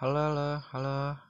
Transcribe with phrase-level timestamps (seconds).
[0.00, 1.27] Halo halo halo.